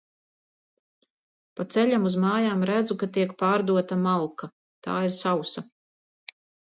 [1.59, 4.51] Pa ceļam uz mājām redzu, ka tiek pārdota malka–
[4.89, 5.65] tā ir sausa.